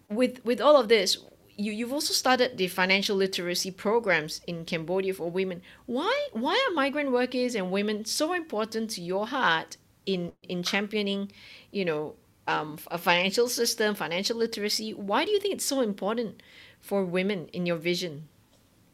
with 0.10 0.44
with 0.44 0.60
all 0.60 0.78
of 0.78 0.90
this 0.90 1.18
you, 1.56 1.72
you've 1.72 1.94
also 1.94 2.14
started 2.14 2.58
the 2.58 2.68
financial 2.68 3.16
literacy 3.16 3.72
programs 3.72 4.42
in 4.48 4.66
Cambodia 4.66 5.14
for 5.14 5.30
women. 5.30 5.62
Why 5.86 6.28
why 6.34 6.54
are 6.68 6.74
migrant 6.74 7.12
workers 7.12 7.56
and 7.56 7.72
women 7.72 8.06
so 8.06 8.34
important 8.34 8.90
to 8.92 9.02
your 9.02 9.28
heart 9.28 9.78
in 10.06 10.32
in 10.44 10.64
championing, 10.64 11.32
you 11.72 11.86
know, 11.86 12.16
um, 12.48 12.78
a 12.92 12.98
financial 12.98 13.48
system, 13.48 13.96
financial 13.96 14.38
literacy? 14.38 14.94
Why 14.94 15.26
do 15.26 15.32
you 15.32 15.40
think 15.40 15.56
it's 15.56 15.66
so 15.66 15.82
important 15.82 16.42
for 16.82 17.06
women 17.06 17.48
in 17.54 17.66
your 17.66 17.78
vision? 17.78 18.28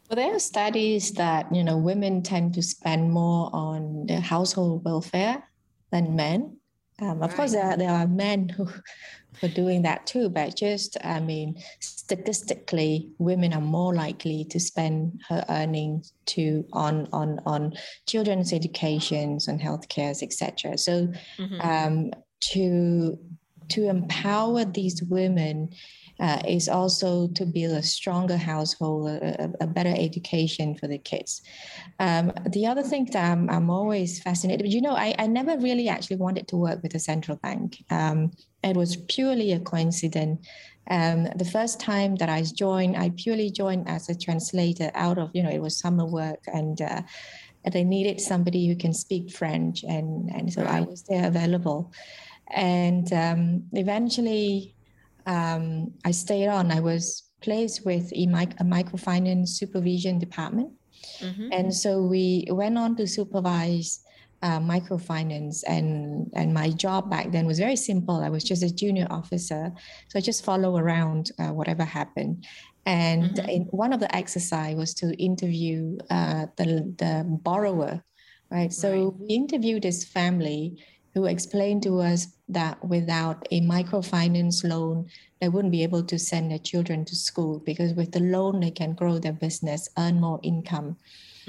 Well, 0.09 0.15
there 0.17 0.35
are 0.35 0.39
studies 0.39 1.11
that 1.13 1.53
you 1.53 1.63
know 1.63 1.77
women 1.77 2.23
tend 2.23 2.53
to 2.55 2.61
spend 2.61 3.11
more 3.11 3.49
on 3.53 4.07
the 4.07 4.19
household 4.19 4.83
welfare 4.83 5.43
than 5.91 6.15
men. 6.15 6.58
Um, 7.01 7.21
of 7.21 7.29
right. 7.29 7.35
course, 7.35 7.51
there, 7.53 7.77
there 7.77 7.91
are 7.91 8.07
men 8.07 8.49
who 8.57 8.67
are 9.43 9.49
doing 9.49 9.81
that 9.83 10.05
too. 10.05 10.29
But 10.29 10.55
just, 10.55 10.97
I 11.03 11.19
mean, 11.19 11.61
statistically, 11.79 13.09
women 13.17 13.53
are 13.53 13.61
more 13.61 13.93
likely 13.93 14.45
to 14.45 14.59
spend 14.59 15.21
her 15.29 15.45
earnings 15.49 16.13
to 16.27 16.65
on 16.73 17.07
on 17.13 17.39
on 17.45 17.73
children's 18.07 18.53
educations, 18.53 19.47
on 19.47 19.59
healthcare, 19.59 20.11
etc. 20.21 20.77
So, 20.77 21.07
mm-hmm. 21.37 21.61
um, 21.61 22.11
to 22.51 23.17
to 23.69 23.87
empower 23.87 24.65
these 24.65 25.03
women 25.03 25.69
uh, 26.19 26.41
is 26.47 26.67
also 26.67 27.27
to 27.29 27.45
build 27.45 27.77
a 27.77 27.83
stronger 27.83 28.37
household, 28.37 29.09
a, 29.09 29.51
a 29.61 29.67
better 29.67 29.93
education 29.95 30.75
for 30.75 30.87
the 30.87 30.97
kids. 30.97 31.41
Um, 31.99 32.33
the 32.49 32.65
other 32.65 32.83
thing 32.83 33.05
that 33.05 33.31
I'm, 33.31 33.49
I'm 33.49 33.69
always 33.69 34.21
fascinated, 34.21 34.65
but 34.65 34.71
you 34.71 34.81
know, 34.81 34.95
I, 34.95 35.15
I 35.17 35.27
never 35.27 35.57
really 35.57 35.87
actually 35.87 36.17
wanted 36.17 36.47
to 36.49 36.57
work 36.57 36.83
with 36.83 36.93
a 36.95 36.99
central 36.99 37.37
bank. 37.37 37.83
Um, 37.89 38.31
it 38.63 38.75
was 38.75 38.97
purely 39.07 39.53
a 39.53 39.59
coincidence. 39.59 40.45
Um, 40.89 41.27
the 41.35 41.45
first 41.45 41.79
time 41.79 42.15
that 42.15 42.29
I 42.29 42.43
joined, 42.43 42.97
I 42.97 43.11
purely 43.15 43.51
joined 43.51 43.87
as 43.87 44.09
a 44.09 44.17
translator 44.17 44.91
out 44.95 45.17
of, 45.17 45.29
you 45.33 45.43
know, 45.43 45.51
it 45.51 45.61
was 45.61 45.77
summer 45.77 46.05
work 46.05 46.43
and 46.47 46.81
uh, 46.81 47.01
they 47.71 47.83
needed 47.83 48.19
somebody 48.19 48.67
who 48.67 48.75
can 48.75 48.93
speak 48.93 49.31
French. 49.31 49.83
And, 49.83 50.29
and 50.31 50.51
so 50.51 50.63
I 50.63 50.81
was 50.81 51.03
there 51.03 51.27
available. 51.27 51.93
And 52.51 53.13
um, 53.13 53.63
eventually 53.73 54.73
um, 55.29 55.93
I 56.03 56.11
stayed 56.11 56.47
on. 56.47 56.71
I 56.71 56.79
was 56.79 57.29
placed 57.41 57.85
with 57.85 58.11
a, 58.13 58.25
mic- 58.25 58.59
a 58.59 58.63
microfinance 58.63 59.49
supervision 59.49 60.17
department. 60.17 60.71
Mm-hmm. 61.21 61.49
And 61.51 61.73
so 61.73 62.01
we 62.01 62.47
went 62.49 62.77
on 62.77 62.95
to 62.97 63.07
supervise 63.07 64.03
uh, 64.41 64.59
microfinance 64.59 65.63
and 65.67 66.31
and 66.33 66.53
my 66.53 66.69
job 66.69 67.09
back 67.09 67.29
then 67.29 67.45
was 67.45 67.59
very 67.59 67.75
simple 67.75 68.23
i 68.23 68.29
was 68.29 68.41
just 68.41 68.63
a 68.63 68.73
junior 68.73 69.05
officer 69.09 69.69
so 70.07 70.17
i 70.17 70.21
just 70.21 70.45
follow 70.45 70.77
around 70.77 71.31
uh, 71.39 71.51
whatever 71.51 71.83
happened 71.83 72.47
and 72.85 73.31
mm-hmm. 73.31 73.49
in, 73.49 73.61
one 73.71 73.91
of 73.91 73.99
the 73.99 74.15
exercise 74.15 74.77
was 74.77 74.93
to 74.93 75.11
interview 75.21 75.97
uh, 76.09 76.45
the, 76.55 76.65
the 76.97 77.25
borrower 77.43 78.01
right 78.49 78.71
so 78.71 78.89
right. 78.89 79.13
we 79.19 79.27
interviewed 79.27 79.83
this 79.83 80.05
family 80.05 80.81
who 81.19 81.25
explained 81.25 81.83
to 81.83 81.99
us 81.99 82.27
that 82.47 82.83
without 82.83 83.45
a 83.51 83.59
microfinance 83.61 84.63
loan 84.63 85.05
they 85.41 85.49
wouldn't 85.49 85.71
be 85.71 85.83
able 85.83 86.03
to 86.03 86.17
send 86.17 86.49
their 86.49 86.59
children 86.59 87.03
to 87.03 87.15
school 87.15 87.59
because 87.65 87.93
with 87.93 88.11
the 88.11 88.19
loan 88.19 88.59
they 88.61 88.71
can 88.71 88.93
grow 88.93 89.19
their 89.19 89.33
business 89.33 89.89
earn 89.97 90.19
more 90.19 90.39
income 90.43 90.95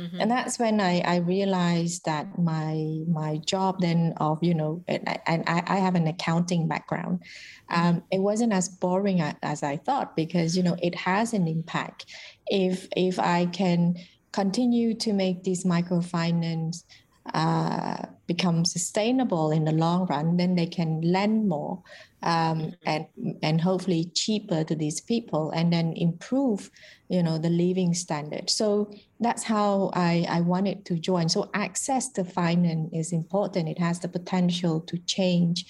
Mm-hmm. 0.00 0.20
And 0.20 0.30
that's 0.30 0.58
when 0.58 0.80
I, 0.80 1.02
I 1.04 1.16
realized 1.16 2.06
that 2.06 2.38
my 2.38 3.04
my 3.06 3.36
job 3.44 3.80
then 3.80 4.14
of 4.16 4.42
you 4.42 4.54
know 4.54 4.82
and 4.88 5.04
I, 5.06 5.62
I 5.66 5.76
have 5.76 5.94
an 5.94 6.06
accounting 6.06 6.68
background, 6.68 7.22
mm-hmm. 7.70 7.86
um, 7.86 8.02
it 8.10 8.20
wasn't 8.20 8.54
as 8.54 8.68
boring 8.68 9.20
as 9.20 9.62
I 9.62 9.76
thought 9.76 10.16
because 10.16 10.56
you 10.56 10.62
know 10.62 10.76
it 10.82 10.94
has 10.94 11.34
an 11.34 11.46
impact. 11.46 12.06
If 12.46 12.88
if 12.96 13.18
I 13.18 13.46
can 13.46 13.96
continue 14.32 14.94
to 14.94 15.12
make 15.12 15.44
this 15.44 15.64
microfinance 15.64 16.84
uh, 17.26 18.06
become 18.26 18.64
sustainable 18.64 19.50
in 19.50 19.64
the 19.64 19.72
long 19.72 20.06
run, 20.06 20.36
then 20.36 20.54
they 20.54 20.66
can 20.66 21.00
lend 21.02 21.48
more 21.48 21.82
um, 22.22 22.60
mm-hmm. 22.60 22.70
and 22.86 23.06
and 23.42 23.60
hopefully 23.60 24.10
cheaper 24.14 24.64
to 24.64 24.74
these 24.74 25.00
people, 25.00 25.50
and 25.50 25.72
then 25.72 25.92
improve, 25.96 26.70
you 27.08 27.22
know, 27.22 27.38
the 27.38 27.50
living 27.50 27.94
standard. 27.94 28.48
So 28.48 28.90
that's 29.20 29.42
how 29.42 29.90
I 29.94 30.26
I 30.28 30.40
wanted 30.40 30.84
to 30.86 30.98
join. 30.98 31.28
So 31.28 31.50
access 31.54 32.08
to 32.12 32.24
finance 32.24 32.90
is 32.92 33.12
important. 33.12 33.68
It 33.68 33.78
has 33.78 34.00
the 34.00 34.08
potential 34.08 34.80
to 34.80 34.98
change 34.98 35.66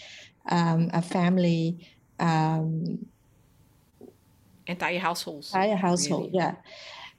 um, 0.50 0.90
a 0.92 1.02
family. 1.02 1.88
Um, 2.18 3.06
entire 4.66 4.98
households. 4.98 5.48
Entire 5.48 5.76
household, 5.76 6.30
really. 6.32 6.44
yeah 6.44 6.54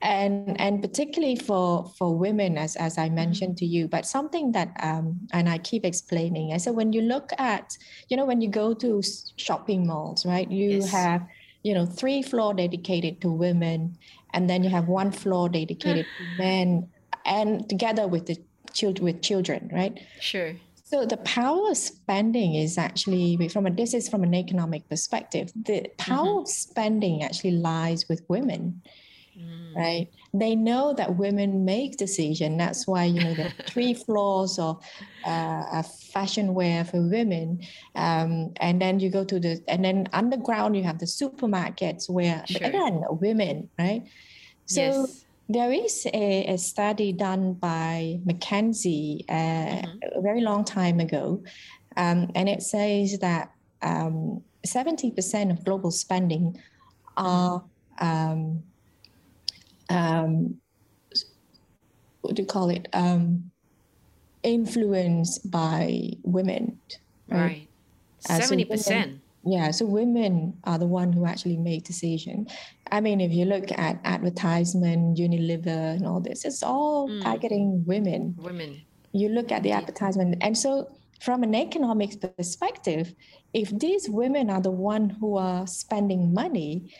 and 0.01 0.59
and 0.59 0.81
particularly 0.81 1.35
for 1.35 1.91
for 1.97 2.15
women 2.15 2.57
as 2.57 2.75
as 2.75 2.97
i 2.97 3.05
mm-hmm. 3.05 3.15
mentioned 3.15 3.57
to 3.57 3.65
you 3.65 3.87
but 3.87 4.05
something 4.05 4.51
that 4.51 4.75
um 4.81 5.19
and 5.33 5.47
i 5.47 5.57
keep 5.59 5.85
explaining 5.85 6.53
i 6.53 6.57
said 6.57 6.75
when 6.75 6.91
you 6.91 7.01
look 7.01 7.31
at 7.37 7.77
you 8.09 8.17
know 8.17 8.25
when 8.25 8.41
you 8.41 8.49
go 8.49 8.73
to 8.73 9.01
shopping 9.35 9.85
malls 9.85 10.25
right 10.25 10.49
you 10.49 10.69
yes. 10.69 10.91
have 10.91 11.25
you 11.63 11.73
know 11.73 11.85
three 11.85 12.21
floor 12.21 12.53
dedicated 12.53 13.21
to 13.21 13.31
women 13.31 13.95
and 14.33 14.49
then 14.49 14.63
you 14.63 14.69
have 14.69 14.87
one 14.87 15.11
floor 15.11 15.49
dedicated 15.49 16.05
to 16.17 16.37
men 16.43 16.87
and 17.25 17.69
together 17.69 18.07
with 18.07 18.25
the 18.25 18.37
children 18.73 19.05
with 19.05 19.21
children 19.21 19.69
right 19.71 19.99
sure 20.19 20.55
so 20.83 21.05
the 21.05 21.17
power 21.17 21.69
of 21.69 21.77
spending 21.77 22.55
is 22.55 22.77
actually 22.77 23.47
from 23.49 23.67
a 23.67 23.71
this 23.71 23.93
is 23.93 24.09
from 24.09 24.23
an 24.23 24.33
economic 24.33 24.87
perspective 24.89 25.51
the 25.65 25.87
power 25.97 26.25
mm-hmm. 26.25 26.39
of 26.39 26.47
spending 26.47 27.23
actually 27.23 27.51
lies 27.51 28.09
with 28.09 28.23
women 28.27 28.81
Mm. 29.37 29.75
right 29.77 30.09
they 30.33 30.55
know 30.55 30.93
that 30.93 31.15
women 31.15 31.63
make 31.63 31.95
decision 31.95 32.57
that's 32.57 32.85
why 32.85 33.05
you 33.05 33.23
know 33.23 33.33
the 33.33 33.49
three 33.65 33.93
floors 33.93 34.59
of 34.59 34.83
uh, 35.25 35.81
fashion 35.83 36.53
wear 36.53 36.83
for 36.83 37.01
women 37.01 37.61
um, 37.95 38.51
and 38.57 38.81
then 38.81 38.99
you 38.99 39.09
go 39.09 39.23
to 39.23 39.39
the 39.39 39.63
and 39.69 39.85
then 39.85 40.09
underground 40.11 40.75
you 40.75 40.83
have 40.83 40.99
the 40.99 41.05
supermarkets 41.05 42.09
where 42.09 42.43
sure. 42.45 42.67
again 42.67 43.03
women 43.09 43.69
right 43.79 44.03
so 44.65 44.81
yes. 44.81 45.25
There 45.49 45.73
is 45.73 46.07
a, 46.13 46.53
a, 46.53 46.57
study 46.57 47.11
done 47.11 47.55
by 47.55 48.21
McKinsey 48.25 49.25
uh, 49.27 49.33
mm-hmm. 49.83 50.19
a 50.19 50.21
very 50.21 50.39
long 50.39 50.63
time 50.63 51.01
ago, 51.01 51.43
um, 51.97 52.31
and 52.35 52.47
it 52.47 52.63
says 52.63 53.19
that 53.19 53.51
um, 53.81 54.41
70% 54.65 55.51
of 55.51 55.65
global 55.65 55.91
spending 55.91 56.57
are 57.17 57.65
um, 57.99 58.63
um, 59.91 60.55
what 62.21 62.35
do 62.35 62.41
you 62.41 62.47
call 62.47 62.69
it? 62.69 62.87
Um, 62.93 63.51
influenced 64.43 65.49
by 65.51 66.11
women. 66.23 66.79
Right. 67.29 67.67
Seventy 68.19 68.65
uh, 68.65 68.69
percent. 68.69 69.21
yeah, 69.43 69.71
so 69.71 69.85
women 69.85 70.57
are 70.65 70.77
the 70.77 70.85
one 70.85 71.11
who 71.11 71.25
actually 71.25 71.57
make 71.57 71.83
decision. 71.83 72.47
I 72.91 73.01
mean, 73.01 73.21
if 73.21 73.31
you 73.31 73.45
look 73.45 73.71
at 73.71 73.99
advertisement, 74.03 75.17
Unilever, 75.17 75.95
and 75.95 76.05
all 76.05 76.19
this, 76.19 76.45
it's 76.45 76.61
all 76.63 77.09
mm. 77.09 77.21
targeting 77.23 77.83
women. 77.85 78.35
Women. 78.37 78.81
You 79.13 79.29
look 79.29 79.51
at 79.51 79.63
the 79.63 79.71
advertisement, 79.71 80.37
and 80.41 80.57
so 80.57 80.91
from 81.21 81.43
an 81.43 81.53
economic 81.53 82.19
perspective, 82.37 83.13
if 83.53 83.69
these 83.77 84.09
women 84.09 84.49
are 84.49 84.61
the 84.61 84.71
one 84.71 85.09
who 85.09 85.37
are 85.37 85.67
spending 85.67 86.33
money, 86.33 86.93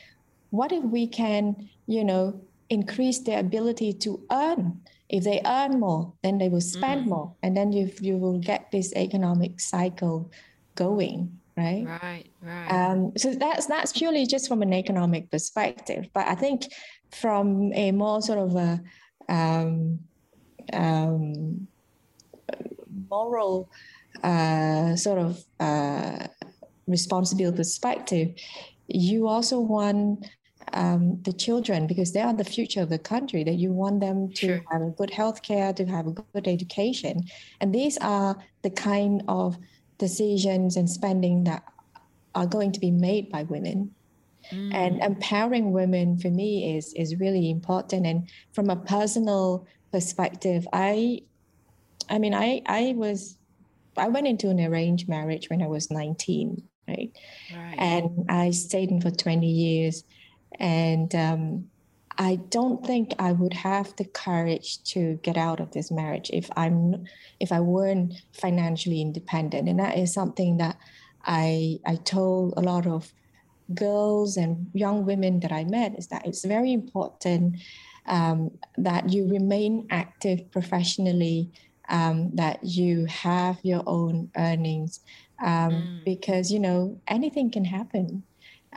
what 0.51 0.71
if 0.71 0.83
we 0.83 1.07
can, 1.07 1.69
you 1.88 2.03
know, 2.03 2.39
increase 2.71 3.19
their 3.19 3.39
ability 3.39 3.93
to 3.93 4.25
earn. 4.31 4.81
If 5.09 5.25
they 5.25 5.41
earn 5.45 5.79
more, 5.79 6.13
then 6.23 6.37
they 6.37 6.47
will 6.47 6.61
spend 6.61 7.05
mm. 7.05 7.09
more, 7.09 7.35
and 7.43 7.55
then 7.55 7.71
you 7.73 7.91
you 7.99 8.17
will 8.17 8.39
get 8.39 8.71
this 8.71 8.93
economic 8.95 9.59
cycle 9.59 10.31
going. 10.75 11.37
Right. 11.57 11.85
Right. 11.85 12.25
Right. 12.41 12.71
Um, 12.71 13.11
so 13.17 13.33
that's 13.33 13.65
that's 13.67 13.91
purely 13.91 14.25
just 14.25 14.47
from 14.47 14.61
an 14.61 14.73
economic 14.73 15.29
perspective, 15.29 16.07
but 16.13 16.27
I 16.27 16.35
think 16.35 16.71
from 17.11 17.73
a 17.73 17.91
more 17.91 18.21
sort 18.21 18.39
of 18.39 18.55
a 18.55 18.81
um, 19.27 19.99
um, 20.71 21.67
moral 23.09 23.69
uh, 24.23 24.95
sort 24.95 25.19
of 25.19 25.43
uh, 25.60 26.27
responsible 26.88 27.51
perspective, 27.51 28.29
you 28.88 29.27
also 29.27 29.60
want 29.60 30.25
um, 30.73 31.21
the 31.23 31.34
children 31.34 31.88
because 31.88 32.12
they 32.13 32.21
are 32.21 32.34
the 32.34 32.43
future 32.43 32.81
of 32.81 32.89
the 32.89 32.99
country 32.99 33.43
that 33.43 33.55
you 33.55 33.71
want 33.71 33.99
them 33.99 34.29
to 34.34 34.47
sure. 34.47 34.63
have 34.71 34.81
a 34.81 34.89
good 34.89 35.10
health 35.10 35.41
care 35.41 35.73
to 35.73 35.86
have 35.86 36.07
a 36.07 36.12
good 36.12 36.47
education 36.47 37.23
and 37.60 37.73
these 37.73 37.97
are 37.99 38.38
the 38.62 38.69
kind 38.69 39.23
of 39.27 39.57
decisions 39.97 40.77
and 40.77 40.89
spending 40.89 41.43
that 41.43 41.63
are 42.34 42.47
going 42.47 42.71
to 42.71 42.79
be 42.79 42.91
made 42.91 43.29
by 43.29 43.43
women 43.43 43.91
mm. 44.51 44.73
and 44.73 45.01
empowering 45.01 45.71
women 45.71 46.17
for 46.17 46.29
me 46.29 46.75
is 46.77 46.93
is 46.93 47.19
really 47.19 47.49
important 47.49 48.05
and 48.05 48.29
from 48.53 48.69
a 48.69 48.75
personal 48.75 49.67
perspective 49.91 50.67
i 50.73 51.19
i 52.10 52.17
mean 52.17 52.34
i 52.34 52.62
i 52.65 52.93
was 52.95 53.38
i 53.97 54.07
went 54.07 54.27
into 54.27 54.49
an 54.49 54.60
arranged 54.60 55.10
marriage 55.10 55.49
when 55.49 55.62
i 55.62 55.67
was 55.67 55.91
19 55.91 56.63
right, 56.88 57.12
right. 57.53 57.75
and 57.77 58.25
i 58.29 58.49
stayed 58.51 58.89
in 58.89 59.01
for 59.01 59.12
20 59.12 59.45
years 59.45 60.03
and 60.59 61.13
um, 61.15 61.67
I 62.17 62.35
don't 62.49 62.85
think 62.85 63.13
I 63.19 63.31
would 63.31 63.53
have 63.53 63.95
the 63.95 64.05
courage 64.05 64.83
to 64.85 65.19
get 65.23 65.37
out 65.37 65.59
of 65.59 65.71
this 65.71 65.91
marriage 65.91 66.29
if 66.31 66.49
I'm 66.55 67.05
if 67.39 67.51
I 67.51 67.59
weren't 67.59 68.13
financially 68.33 69.01
independent. 69.01 69.67
And 69.67 69.79
that 69.79 69.97
is 69.97 70.13
something 70.13 70.57
that 70.57 70.77
I 71.25 71.79
I 71.85 71.95
told 71.95 72.53
a 72.57 72.61
lot 72.61 72.85
of 72.85 73.11
girls 73.73 74.37
and 74.37 74.67
young 74.73 75.05
women 75.05 75.39
that 75.39 75.51
I 75.51 75.63
met 75.63 75.97
is 75.97 76.07
that 76.07 76.25
it's 76.25 76.43
very 76.43 76.73
important 76.73 77.57
um, 78.07 78.51
that 78.77 79.09
you 79.09 79.27
remain 79.29 79.87
active 79.89 80.51
professionally, 80.51 81.51
um, 81.89 82.31
that 82.35 82.59
you 82.63 83.05
have 83.05 83.57
your 83.63 83.83
own 83.85 84.29
earnings, 84.37 84.99
um, 85.41 85.71
mm. 85.71 86.06
because 86.06 86.51
you 86.51 86.60
know 86.60 86.99
anything 87.08 87.51
can 87.51 87.65
happen. 87.65 88.23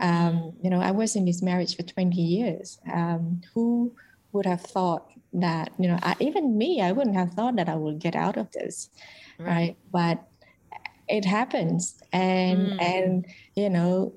Um, 0.00 0.54
you 0.60 0.70
know, 0.70 0.80
I 0.80 0.90
was 0.90 1.14
in 1.14 1.24
this 1.24 1.40
marriage 1.40 1.76
for 1.76 1.82
20 1.84 2.20
years. 2.20 2.78
Um, 2.92 3.42
who 3.54 3.94
would 4.32 4.46
have 4.46 4.60
thought 4.60 5.10
that, 5.32 5.72
you 5.78 5.88
know, 5.88 5.98
I, 6.02 6.16
even 6.20 6.58
me, 6.58 6.80
I 6.80 6.92
wouldn't 6.92 7.16
have 7.16 7.32
thought 7.32 7.56
that 7.56 7.68
I 7.68 7.76
would 7.76 7.98
get 8.00 8.16
out 8.16 8.36
of 8.36 8.50
this, 8.52 8.90
right? 9.38 9.46
right? 9.46 9.76
But 9.92 10.22
it 11.08 11.24
happens. 11.24 12.02
And, 12.12 12.72
mm. 12.72 12.82
and, 12.82 13.26
you 13.54 13.70
know, 13.70 14.12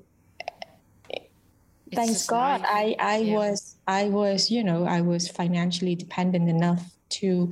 thanks 1.94 2.26
God, 2.26 2.62
I, 2.64 2.96
I 2.98 3.18
yeah. 3.18 3.34
was, 3.34 3.76
I 3.86 4.08
was, 4.08 4.50
you 4.50 4.64
know, 4.64 4.84
I 4.84 5.00
was 5.00 5.28
financially 5.28 5.94
dependent 5.94 6.48
enough 6.48 6.82
to 7.10 7.50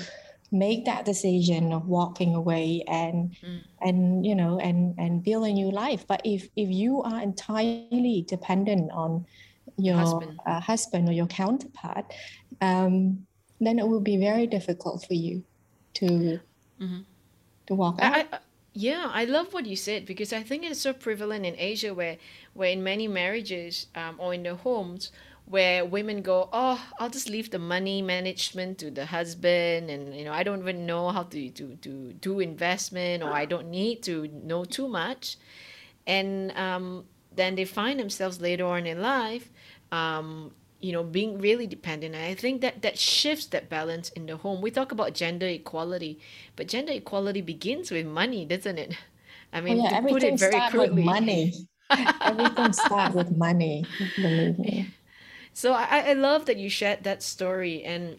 make 0.58 0.84
that 0.84 1.04
decision 1.04 1.72
of 1.72 1.86
walking 1.86 2.34
away 2.34 2.82
and 2.88 3.36
mm. 3.44 3.60
and 3.80 4.24
you 4.24 4.34
know 4.34 4.58
and 4.58 4.94
and 4.98 5.22
build 5.22 5.46
a 5.46 5.52
new 5.52 5.70
life 5.70 6.06
but 6.06 6.20
if 6.24 6.48
if 6.56 6.68
you 6.68 7.02
are 7.02 7.20
entirely 7.20 8.24
dependent 8.28 8.90
on 8.92 9.24
your 9.76 9.96
husband, 9.96 10.38
uh, 10.46 10.60
husband 10.60 11.08
or 11.08 11.12
your 11.12 11.26
counterpart 11.26 12.12
um, 12.60 13.26
then 13.60 13.78
it 13.78 13.86
will 13.86 14.00
be 14.00 14.16
very 14.16 14.46
difficult 14.46 15.04
for 15.06 15.14
you 15.14 15.42
to 15.94 16.40
mm-hmm. 16.80 17.00
to 17.66 17.74
walk 17.74 17.98
out. 18.00 18.14
I, 18.14 18.20
I, 18.20 18.38
yeah, 18.72 19.10
I 19.12 19.24
love 19.24 19.54
what 19.54 19.66
you 19.66 19.76
said 19.76 20.04
because 20.04 20.32
I 20.32 20.42
think 20.42 20.64
it's 20.64 20.80
so 20.80 20.92
prevalent 20.92 21.46
in 21.46 21.54
Asia 21.56 21.94
where 21.94 22.18
where 22.52 22.70
in 22.70 22.82
many 22.82 23.08
marriages 23.08 23.86
um, 23.94 24.16
or 24.18 24.34
in 24.34 24.42
the 24.42 24.54
homes 24.54 25.10
where 25.46 25.84
women 25.84 26.22
go, 26.22 26.48
oh, 26.52 26.84
I'll 26.98 27.08
just 27.08 27.30
leave 27.30 27.50
the 27.50 27.58
money 27.58 28.02
management 28.02 28.78
to 28.78 28.90
the 28.90 29.06
husband, 29.06 29.90
and 29.90 30.14
you 30.14 30.24
know, 30.24 30.32
I 30.32 30.42
don't 30.42 30.60
even 30.60 30.86
know 30.86 31.10
how 31.10 31.22
to 31.24 31.50
to 31.50 31.76
to 31.82 32.12
do 32.14 32.40
investment, 32.40 33.22
or 33.22 33.30
I 33.32 33.44
don't 33.44 33.70
need 33.70 34.02
to 34.04 34.28
know 34.28 34.64
too 34.64 34.88
much, 34.88 35.36
and 36.06 36.50
um, 36.56 37.04
then 37.34 37.54
they 37.54 37.64
find 37.64 38.00
themselves 38.00 38.40
later 38.40 38.66
on 38.66 38.86
in 38.86 39.00
life, 39.00 39.50
um, 39.92 40.50
you 40.80 40.92
know, 40.92 41.04
being 41.04 41.38
really 41.38 41.66
dependent. 41.66 42.14
And 42.16 42.24
I 42.24 42.34
think 42.34 42.60
that 42.62 42.82
that 42.82 42.98
shifts 42.98 43.46
that 43.46 43.68
balance 43.68 44.10
in 44.10 44.26
the 44.26 44.36
home. 44.36 44.60
We 44.60 44.72
talk 44.72 44.90
about 44.90 45.14
gender 45.14 45.46
equality, 45.46 46.18
but 46.56 46.66
gender 46.66 46.92
equality 46.92 47.40
begins 47.40 47.92
with 47.92 48.06
money, 48.06 48.44
doesn't 48.44 48.78
it? 48.78 48.96
I 49.52 49.60
mean, 49.60 49.80
oh, 49.80 49.84
yeah, 49.84 50.00
to 50.00 50.08
put 50.08 50.24
it 50.24 50.38
very 50.38 50.60
crudely, 50.70 51.04
money. 51.04 51.54
everything 52.20 52.72
starts 52.72 53.14
with 53.14 53.36
money. 53.36 53.86
Believe 54.16 54.58
me. 54.58 54.95
So 55.56 55.72
I, 55.72 56.10
I 56.10 56.12
love 56.12 56.44
that 56.46 56.58
you 56.58 56.68
shared 56.68 57.02
that 57.04 57.22
story 57.22 57.82
and 57.82 58.18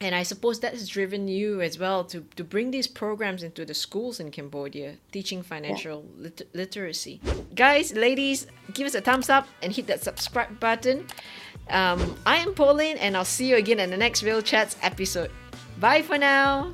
and 0.00 0.14
I 0.14 0.22
suppose 0.22 0.60
that 0.60 0.72
has 0.72 0.88
driven 0.88 1.28
you 1.28 1.60
as 1.60 1.78
well 1.78 2.02
to, 2.06 2.24
to 2.34 2.42
bring 2.42 2.70
these 2.70 2.88
programs 2.88 3.42
into 3.42 3.66
the 3.66 3.74
schools 3.74 4.18
in 4.18 4.30
Cambodia, 4.30 4.96
teaching 5.12 5.42
financial 5.42 6.04
yeah. 6.16 6.22
lit- 6.22 6.48
literacy. 6.54 7.20
Guys, 7.54 7.92
ladies, 7.92 8.46
give 8.72 8.86
us 8.86 8.94
a 8.96 9.02
thumbs 9.02 9.28
up 9.28 9.46
and 9.62 9.72
hit 9.72 9.86
that 9.86 10.02
subscribe 10.02 10.58
button. 10.58 11.06
Um, 11.68 12.16
I 12.26 12.38
am 12.38 12.52
Pauline, 12.54 12.96
and 12.96 13.16
I'll 13.16 13.24
see 13.24 13.50
you 13.50 13.56
again 13.56 13.78
in 13.78 13.90
the 13.90 13.96
next 13.96 14.24
Real 14.24 14.42
Chats 14.42 14.74
episode. 14.82 15.30
Bye 15.78 16.02
for 16.02 16.18
now. 16.18 16.72